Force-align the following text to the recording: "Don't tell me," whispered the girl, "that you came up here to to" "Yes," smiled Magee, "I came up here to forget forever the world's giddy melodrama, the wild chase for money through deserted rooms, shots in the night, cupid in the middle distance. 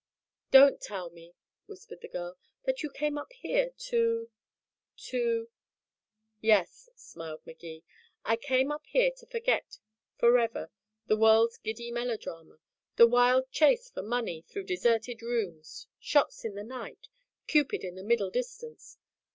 "Don't 0.49 0.81
tell 0.81 1.11
me," 1.11 1.35
whispered 1.67 2.01
the 2.01 2.07
girl, 2.07 2.35
"that 2.65 2.81
you 2.81 2.89
came 2.89 3.19
up 3.19 3.31
here 3.33 3.69
to 3.89 4.31
to" 4.97 5.47
"Yes," 6.51 6.89
smiled 6.95 7.45
Magee, 7.45 7.83
"I 8.25 8.35
came 8.35 8.71
up 8.71 8.83
here 8.87 9.11
to 9.17 9.27
forget 9.27 9.77
forever 10.17 10.71
the 11.05 11.17
world's 11.17 11.59
giddy 11.59 11.91
melodrama, 11.91 12.57
the 12.95 13.05
wild 13.05 13.51
chase 13.51 13.91
for 13.91 14.01
money 14.01 14.43
through 14.49 14.63
deserted 14.63 15.21
rooms, 15.21 15.85
shots 15.99 16.43
in 16.43 16.55
the 16.55 16.63
night, 16.63 17.07
cupid 17.45 17.83
in 17.83 17.93
the 17.93 18.03
middle 18.03 18.31
distance. 18.31 18.97